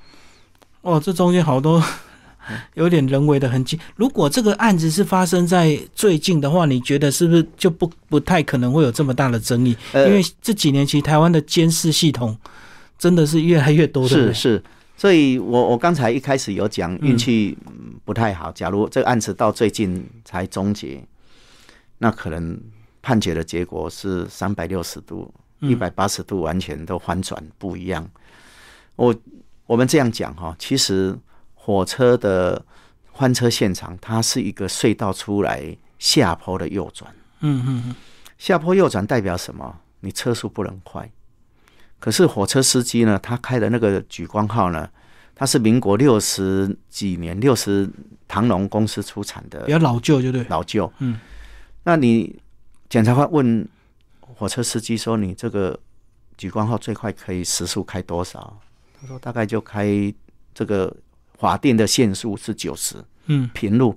[0.82, 1.82] 哦，这中间好多
[2.74, 3.78] 有点人为的痕迹。
[3.96, 9.76] 如果这个案子是发生在最近的话，你觉得是不是就不不太可能会有这么大的争议？
[9.92, 12.36] 呃因为这几年其实台湾的监视系统
[12.98, 14.08] 真的是越来越多？
[14.08, 14.62] 是是，
[14.96, 18.50] 所以我我刚才一开始有讲运气嗯不太好。
[18.52, 21.04] 假如这个案子到最近才终结，
[22.02, 22.58] 那可能
[23.02, 28.08] 判决的结果是三百六十度、一百八十度完全都翻转不一样。
[28.96, 29.14] 我
[29.66, 31.14] 我们这样讲哈，其实
[31.54, 32.64] 火车的
[33.14, 37.14] 翻车现场，它是一个隧道出来下坡的右转。
[37.40, 37.94] 嗯嗯嗯，
[38.38, 39.78] 下坡右转代表什么？
[40.00, 41.10] 你车速不能快。
[41.98, 44.88] 可是火车司机呢，他开的那个莒光号呢，
[45.34, 47.86] 它是民国六十几年，六十
[48.26, 50.42] 唐龙公司出产的比较老旧，就对。
[50.48, 50.90] 老旧。
[51.00, 51.18] 嗯，
[51.82, 52.38] 那你
[52.88, 53.68] 检察官问
[54.20, 55.78] 火车司机说：“你这个
[56.36, 58.60] 举光号最快可以时速开多少？”
[59.00, 60.12] 他说：“大概就开
[60.54, 60.94] 这个
[61.38, 62.96] 法定的限速是九十。”
[63.32, 63.96] 嗯平路，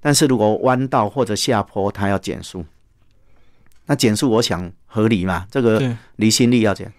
[0.00, 2.64] 但是如果弯道或者下坡，他要减速。
[3.86, 5.46] 那减速，我想合理嘛？
[5.50, 6.92] 这个，离心力要减。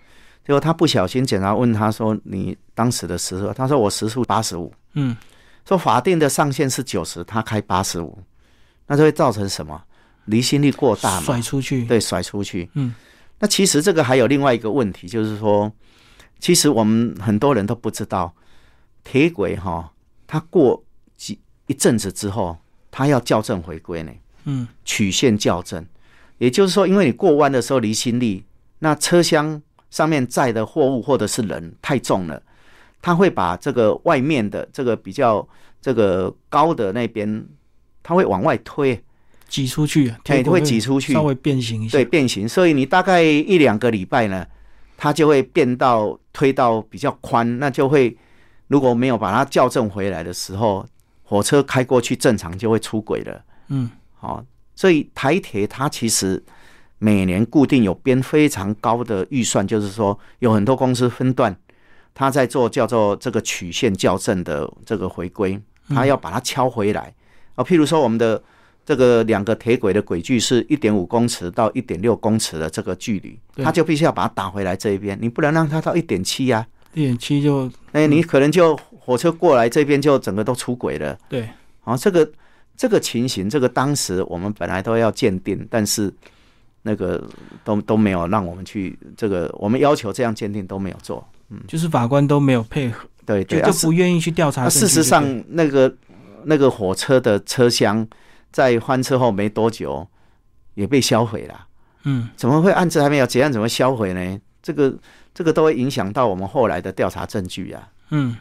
[0.46, 4.74] 结果他不小心，检察问他说：“你当时的时速？”他说：“我时速八十五。
[4.94, 5.16] 嗯”
[5.68, 8.18] 说法定的上限是九十，他开八十五，
[8.88, 9.84] 那就会造成什么？
[10.30, 12.70] 离心力过大嘛，甩出去，对，甩出去。
[12.76, 12.94] 嗯，
[13.40, 15.72] 那其实这个还有另外一个问题，就是说，
[16.40, 18.34] 其实我们很多人都不知道，
[19.04, 19.92] 铁轨哈，
[20.28, 20.84] 它过
[21.18, 22.58] 几一阵子之后，
[22.92, 24.12] 它要校正回归呢。
[24.46, 25.86] 嗯，曲线校正，
[26.38, 28.46] 也就是说，因为你过弯的时候离心力，
[28.80, 32.42] 那车厢上面载的货物或者是人太重了，
[33.02, 35.48] 它会把这个外面的这个比较
[35.82, 37.46] 这个高的那边，
[38.02, 39.02] 它会往外推，
[39.50, 40.14] 挤出去，
[40.46, 42.48] 会挤出去稍微变形一下，对，变形。
[42.48, 44.46] 所以你大概一两个礼拜呢，
[44.96, 48.16] 它就会变到推到比较宽，那就会
[48.68, 50.86] 如果没有把它校正回来的时候，
[51.24, 53.44] 火车开过去正常就会出轨了。
[53.68, 54.44] 嗯，好、
[54.76, 56.42] 所以台铁它其实
[56.98, 61.56] 每年固定有编非常高的预算，就是说有很多公司分段，
[62.14, 65.60] 它在做叫做这个曲线校正的这个回归，
[65.90, 67.14] 它要把它敲回来。
[67.56, 68.42] 啊，譬如说我们的
[68.90, 81.16] 这个两个铁轨的轨距是一点五公尺到一点六公尺的这个距离，对它就必须要把它打回来这一边，你不能让它到一点七呀，一点七就哎，你可能就火车过来这边就整个都出轨了。
[81.30, 81.48] 对，
[81.84, 82.28] 啊，这个
[82.76, 86.12] 这个情形，这个当时我们本来都要鉴定，但是
[86.82, 87.24] 那个
[87.64, 91.24] 都都没有让我们去这个，我们要求这样鉴定都没有做。
[91.50, 94.68] 嗯就是法官都没有配合，对对，就不愿意去调查。
[94.68, 95.96] 事实上，那个
[96.44, 98.08] 那个火车的车厢
[98.52, 100.08] 在翻车后没多久
[100.76, 101.68] 也被销毁了。
[102.04, 104.40] 嗯，怎么会案子还没有结案，怎么销毁呢？
[104.62, 104.94] 这个
[105.34, 107.90] 这个都会影响到我们后来的调查证据啊。
[108.12, 108.36] 嗯，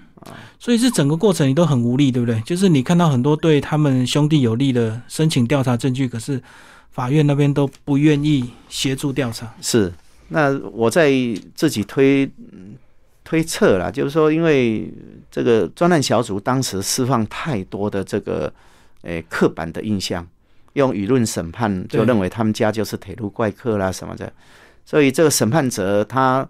[0.59, 2.40] 所以是整个过程你都很无力，对不对？
[2.42, 6.42] 就是你看到很多对他们兄弟有利的申请调查证据，可是
[6.90, 9.53] 法院那边都不愿意协助调查。
[9.61, 9.92] 是，
[10.29, 11.12] 那我在
[11.55, 12.77] 自己推嗯
[13.25, 14.90] 推测啦，就是说，因为
[15.31, 18.51] 这个专案小组当时释放太多的这个
[19.02, 20.26] 诶、刻板的印象，
[20.74, 24.32] 用舆论审判就认为他们家就是铁路怪客啦什么的，
[24.84, 26.46] 所以这个审判者他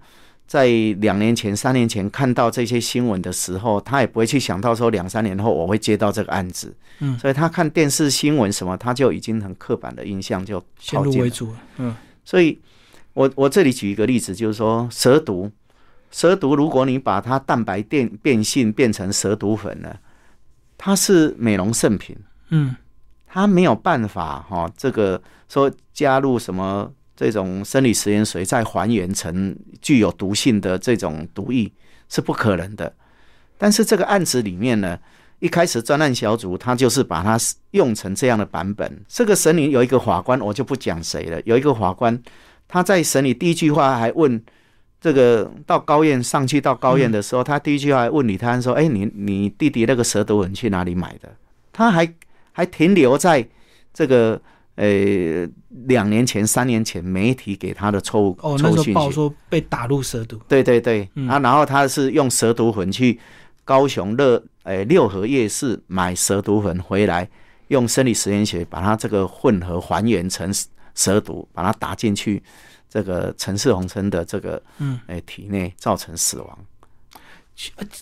[0.47, 0.67] 在
[1.01, 7.19] 两年前、三年前看到这些新闻的时候，他也不会去想到说两三年后我会接到这个案子，嗯。
[7.19, 11.03] 所以他看电视新闻什么，他就已经很刻板的印象就先。
[11.03, 11.95] 入为主了，嗯。
[12.25, 12.59] 所以
[13.13, 15.51] 我我这里举一个例子，就是说蛇毒，
[16.11, 19.95] 蛇毒如果你把它蛋白变变性变成蛇毒粉呢，
[20.79, 22.17] 它是美容圣品，
[22.51, 22.75] 嗯，
[23.27, 31.71] 他没有办法哈、这个说加入什么这种生理食盐水再还原成具有毒性的这种毒液
[32.09, 32.93] 是不可能的。
[33.57, 34.99] 但是这个案子里面呢，
[35.41, 37.39] 一开始专案小组他就是把它
[37.73, 39.01] 用成这样的版本。
[39.09, 42.23] 这个审理有一个法官，我就不讲谁了，有一个法官
[42.67, 44.43] 他在审理第一句话还问。
[45.01, 51.33] 这个到高院上去到高院的时候，他第一句话还问李泰安说：“哎，你你弟弟那个蛇毒粉去哪里买的？”
[51.73, 52.05] 他还
[52.59, 53.47] 还停留在
[53.95, 54.41] 这个
[54.75, 55.49] 呃
[55.87, 58.95] 两年前、三年前媒体给他的错误哦，那时候。
[58.95, 63.21] 报说被打入蛇毒，对对对，嗯啊，然后他是用蛇毒粉去
[63.65, 67.29] 高雄乐呃六合夜市买蛇毒粉回来，
[67.69, 70.53] 用生理实验学把它这个混合还原成
[70.97, 72.43] 蛇毒，把它打进去
[72.91, 76.59] 这个陈世宏称的这个嗯，诶体内，造成死亡。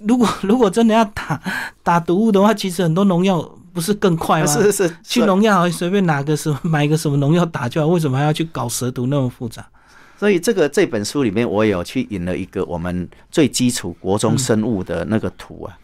[0.07, 1.42] 如果如果真的要打
[1.83, 3.38] 打毒物的话，其实很多农药
[3.77, 4.47] 不是更快吗？
[4.47, 9.69] 是是是，去农药随便拿个什么买个什么农药打就好，为什么还要去搞蛇毒那么复杂？
[10.17, 15.79] 所以这个这本书里面，我有去引了一个我们最基础国中生物的那个图啊，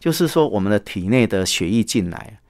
[0.00, 2.40] 就是说我们的体内的血液进来，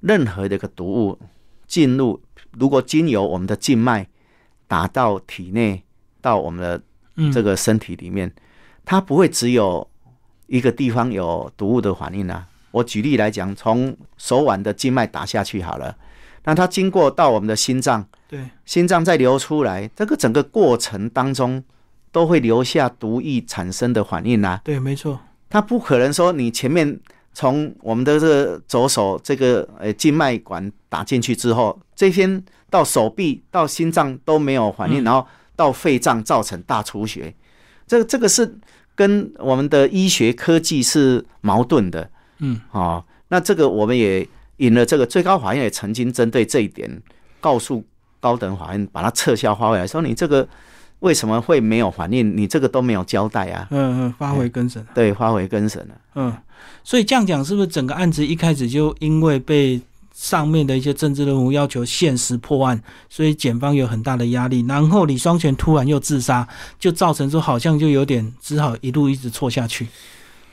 [0.00, 1.18] 任何的一个毒物
[1.66, 2.18] 进入，
[2.52, 4.08] 如果经由我们的静脉
[4.66, 5.82] 打到体内，
[6.22, 6.80] 到我们的
[7.16, 8.32] 嗯，这个身体里面，
[8.86, 9.86] 它不会只有
[10.46, 12.48] 一个地方有毒物的反应啊。
[12.72, 15.96] 我举例来讲，从手腕的静脉打下去好了，
[16.44, 18.04] 那它经过到我们的心脏。
[18.26, 21.62] 对，心脏再流出来，这个整个过程当中
[22.10, 24.60] 都会留下毒液产生的反应啊。
[24.64, 26.98] 对，没错，它不可能说你前面
[27.34, 37.34] 从我们的这个左手这个呃静脉管打进去之后，这边到手臂到心脏都没有反应，嗯然后到肺脏造成大出血，
[37.86, 38.58] 这个这个是
[38.94, 42.10] 跟我们的医学科技是矛盾的。
[42.42, 44.28] 嗯，哦，那这个我们也
[44.58, 47.02] 引了这个最高法院也曾经针对这一点
[47.40, 47.82] 告诉
[48.20, 50.46] 高等法院，把它撤销发回来，说你这个
[51.00, 52.36] 为什么会没有反应？
[52.36, 53.66] 你这个都没有交代啊。
[53.70, 55.94] 嗯嗯，发回更审，对，发回更审了。
[56.14, 56.36] 嗯，
[56.84, 59.80] 所以这样讲，是不是整个案子一开始就因为被
[60.12, 66.46] 上面的一些政治任务要求限时破案，所以检方有很大的压力，然后李双全突然又自杀，
[66.78, 69.86] 就造成说好像就有点只好一路一直错下去。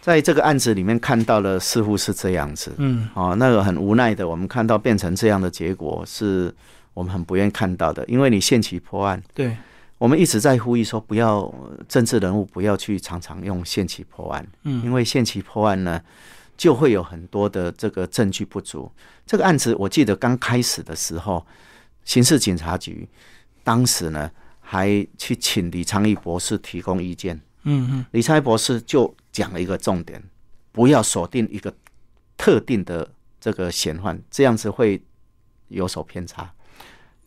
[0.10, 2.74] 在这个案子里面看到了，似乎是这样子。
[2.78, 3.08] 嗯。
[3.14, 6.52] 哦，那个很无奈的，我们看到变成这样的结果是，
[6.96, 9.56] 我们很不愿意看到的，因为你限期破案，对，
[10.00, 11.54] 我们一直在呼吁说，不要
[11.88, 14.84] 政治人物不要去常常用限期破案，嗯。
[14.84, 16.02] 因为限期破案呢，
[16.58, 18.92] 就会有很多的这个证据不足。
[19.28, 21.46] 这个案子我记得刚开始的时候，
[22.04, 23.08] 刑事警察局
[23.64, 30.22] 当时呢还去请李昌义博士提供意见，嗯嗯，李昌义博士就讲了一个重点，
[30.72, 31.74] 不要锁定一个
[32.38, 35.02] 特定的这个嫌犯，这样子会
[35.68, 36.52] 有所偏差。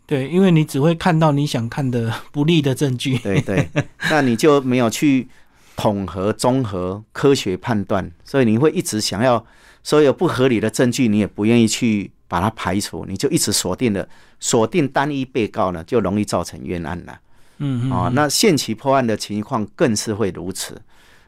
[0.06, 3.18] 对，因为你只会看到你想看的不利的证据。
[3.18, 3.68] 对对，
[4.10, 5.28] 那你就没有去
[5.76, 9.44] 统合、综合、科学判断，所以你会一直想要
[9.82, 14.06] 所有不合理的证据，你也不愿意去把它排除，你就一直锁定了
[14.40, 17.18] 锁定单一被告呢，就容易造成冤案了。
[17.59, 20.80] 嗯嗯，啊、那限期破案的情况更是会如此，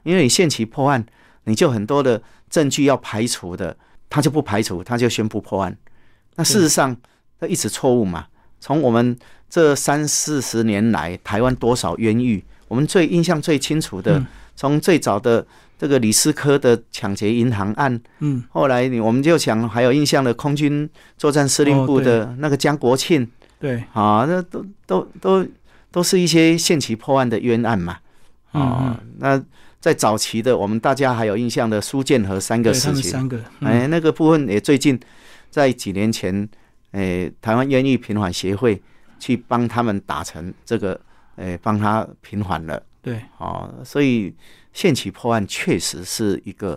[0.03, 1.05] 因为你限期破案，
[1.45, 3.77] 你就很多的证据要排除的，
[4.09, 5.77] 他就不排除，他就宣布破案。
[6.37, 6.97] 那事实上，
[7.39, 8.27] 他一直错误嘛。
[8.61, 9.17] 从我们
[9.49, 14.27] 这三四十年来，台湾多少冤狱，我们最印象最清楚的，嗯。
[14.57, 15.45] 从最早的
[15.77, 25.45] 这个李斯科的抢劫银行案，嗯，后来你我们就想还有印象的空军作战司令部哦的那个江国庆，对，啊，那都都都
[25.95, 27.99] 都是一些限期破案的冤案嘛。
[28.53, 29.41] 嗯啊，那
[29.79, 34.99] 在早期的，我们大家还有印象的苏建和三个事情，三个，嗯哎，那个部分也最近
[35.51, 36.49] 在几年前，
[36.91, 38.83] 哎，台湾冤狱平缓协会
[39.21, 41.01] 去帮他们打成这个，
[41.37, 42.83] 哎，帮他平缓了。
[43.01, 44.35] 对，哦，所以
[44.73, 46.77] 限期破案确实是一个，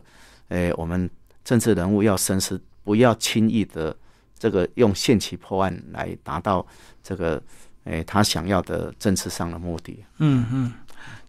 [0.49, 1.09] 哎、我们
[1.43, 3.95] 政治人物要深思，不要轻易的
[4.37, 6.63] 这个用限期破案来达到
[7.01, 7.41] 这个，
[7.89, 10.03] 诶、他想要的政治上的目的。
[10.19, 10.73] 嗯嗯。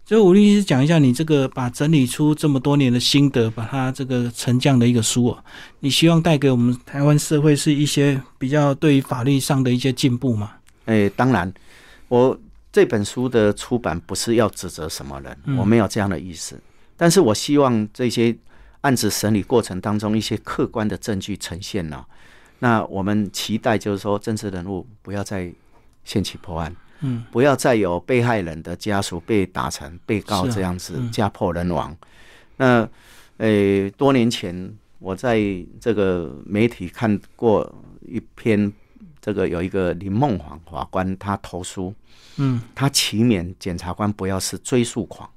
[0.05, 5.43] 所以吴律师讲一下，你这个把整理出这么多年的心得，把它这个沉降的一个书哦，
[5.81, 10.53] 你希望带给我们台湾社会是一些比较对于法律上的一些进步吗？
[10.85, 11.53] 诶、当然，
[12.07, 12.35] 我
[12.71, 16.59] 这本书的出版不是要指责什么人，嗯我没有这样的意思。
[16.97, 18.35] 但是我希望这些
[18.81, 22.03] 案子审理过程当中一些客观的证据呈现了、
[22.57, 25.53] 那我们期待就是说，政治人物不要再
[26.03, 31.11] 限期破案，嗯，不要再有被害人的家属被打成被告这样子嗯。
[31.11, 31.95] 家破人亡。
[32.57, 32.87] 那
[33.37, 35.39] 诶、多年前我在
[35.79, 38.71] 这个媒体看过一篇，
[39.21, 41.93] 这个有一个林梦煌法官他投书，
[42.37, 42.61] 嗯。
[42.75, 45.29] 他祈勉检察官不要是追诉狂。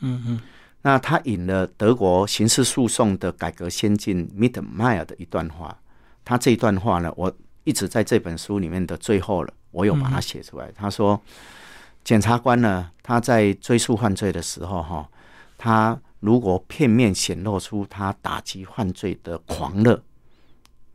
[0.00, 0.40] 嗯嗯。
[0.82, 5.78] 那他引了德国刑事诉讼的改革先进 Mittermeier 的一段话，
[6.24, 7.30] 他这一段话呢，我
[7.64, 10.70] 一直在这本书里面的最后了，我有把它写出来。
[10.72, 11.20] 他说，
[12.02, 15.08] 检察官呢，他在追诉犯罪的时候，哈，
[15.58, 20.02] 他如果片面显露出他打击犯罪的狂热，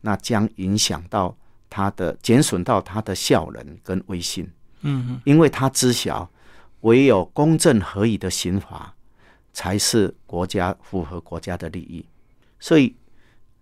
[0.02, 1.36] 那将影响到
[1.70, 4.44] 他的减损到他的效能跟威信。
[4.82, 6.30] 嗯嗯因为他知晓，
[6.82, 8.94] 唯有公正合理的刑罚，
[9.52, 12.06] 才是国家符合国家的利益。
[12.60, 12.96] 所以，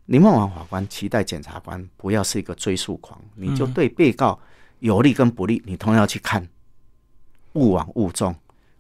[0.07, 4.37] 林梦王法官期待检察官不要是一个追诉狂，你就对被告
[4.83, 6.45] 有利跟不利，你都要去看，
[7.53, 8.35] 勿枉勿重。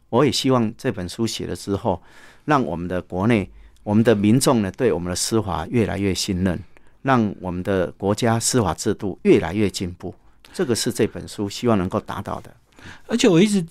[0.09, 2.03] 我也希望这本书写了之后，
[2.43, 3.49] 让我们的国内、
[3.83, 6.59] 我们的民众呢，对我们的司法越来越信任，
[7.03, 10.13] 让我们的国家司法制度越来越进步。
[10.53, 12.53] 这个是这本书希望能够达到的。
[13.07, 13.65] 而且我一直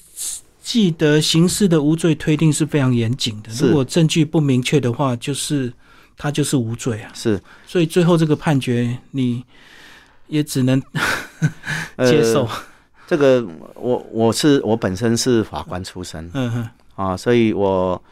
[0.63, 5.71] 记得刑事的无罪推定是非常严谨的，是如果证据不明确的话，就是
[6.17, 7.13] 他就是无罪啊。
[7.15, 9.45] 是所以最后这个判决，你
[10.33, 10.83] 也只能
[11.97, 12.49] 呃接受。
[13.07, 16.31] 这个我我是我本身是法官出身。
[16.33, 18.03] 嗯哼，啊，所以我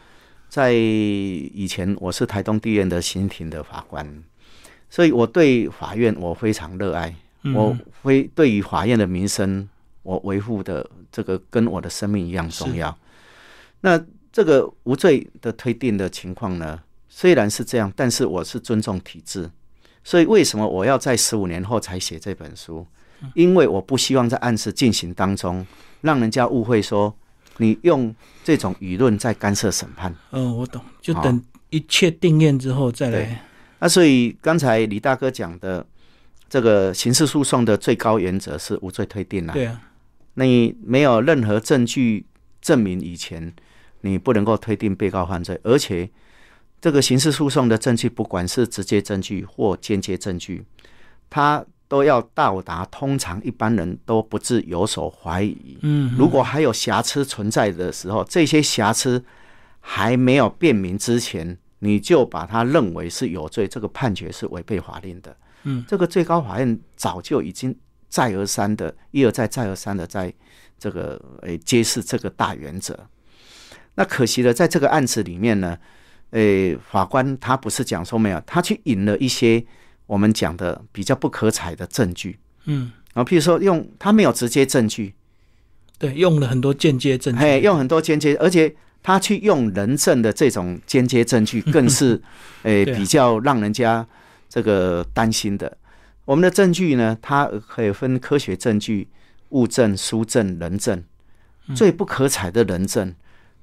[0.51, 4.23] 在以前我是台东地院的刑庭的法官，
[4.91, 7.55] 所以我对法院我非常热爱，嗯。
[7.55, 9.66] 我非对于法院的民生，
[10.03, 12.95] 我维护的这个跟我的生命一样重要。
[13.81, 13.99] 那
[14.31, 19.51] 这个无罪的推定的情况呢，虽然是这样，但是我是尊重体制，
[20.03, 22.86] 所以为什么我要在十五年后才写这本书？
[23.34, 25.66] 因为我不希望在案子进行当中，
[26.01, 27.14] 让人家误会说
[27.59, 30.14] 你用这种舆论在干涉审判。
[30.30, 33.44] 嗯，我懂，就等一切定验之后再对来。
[33.78, 35.86] 那所以刚才李大哥讲的
[36.48, 39.80] 这个刑事诉讼的最高原则是无罪推定啦、对啊，
[40.34, 42.24] 你没有任何证据
[42.62, 43.53] 证明以前，
[44.01, 46.09] 你不能够推定被告犯罪，而且
[46.81, 50.64] 这个刑事诉讼的证据，不管是直接证据或间接证据，
[51.28, 55.78] 它都要到达通常一般人都不致有所怀疑。
[55.83, 59.22] 嗯，如果还有瑕疵存在的时候，这些瑕疵
[59.81, 65.37] 还没有辨明之前，你就把它认为是有罪，这个判决是违背法令的。
[65.64, 67.76] 嗯，这个最高法院早就已经
[68.09, 70.33] 再而三的，一而再再而三的在
[70.78, 72.99] 这个诶揭示这个大原则。
[73.97, 75.76] 那可惜的，在这个案子里面呢，
[76.31, 79.64] 诶，法官他不是讲说没有，他去引了一些
[80.07, 85.14] 我们讲的比较不可采的证据，嗯，啊，譬如说用他没有直接证据，
[85.99, 92.20] 对，用了很多间接证据，嘿，用很多间接，而且他去用人证的这种间接证据， 更是
[92.62, 94.07] 诶比较让人家
[94.49, 95.76] 这个担心的。
[96.24, 99.09] 我们的证据呢，它可以分科学证据、
[99.49, 101.03] 物证、书证、人证。
[101.72, 103.14] 最不可采的人证，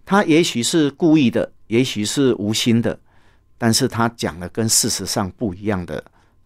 [0.09, 2.97] 他也许是故意的，也许是无心的，
[3.57, 6.01] 但是他讲的跟事实上不一样的，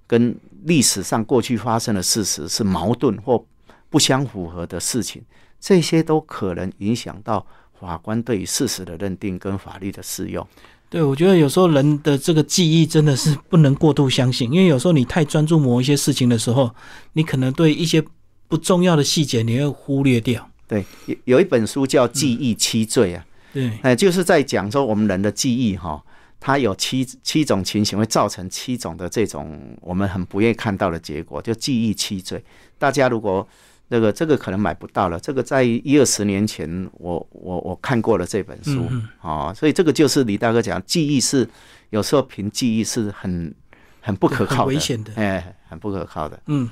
[0.07, 3.45] 跟历史上过去发生的事实是矛盾或
[3.91, 5.21] 不相符合的事情，
[5.59, 7.45] 这些都可能影响到
[7.79, 10.45] 法官对于事实的认定跟法律的适用。
[10.89, 16.73] 对，我觉得有时候人的这个记忆真的是不能过度相信，因为有时候你太专注某一些事情的时候，
[17.13, 18.03] 你可能对一些
[18.47, 20.49] 不重要的细节你会忽略掉。
[20.67, 23.23] 对，有有一本书叫《记忆七罪》啊，
[23.53, 26.01] 对，哎，就是在讲说我们人的记忆哈，
[26.39, 32.43] 它有七七种情形会造成七种的这种我们很不愿意看到的结果，就记忆七罪。
[32.77, 33.47] 大家如果
[33.89, 41.47] 那个这个可能买不到了，这个在一二十年前我我我看过了这本书嗯哦，所以这个就是李大哥讲，记忆是
[41.89, 43.53] 有时候凭记忆是很
[43.99, 45.11] 很不可靠的，很危险的。
[45.15, 46.41] 哎，很不可靠的。
[46.45, 46.69] 嗯，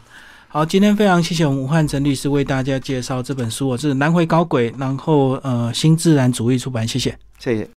[0.52, 7.16] 好，今天非常谢谢我们武汉陈律师为大家介绍这本书，我是南回高轨，然后呃新自然主义出版，谢谢。
[7.38, 7.68] 谢谢。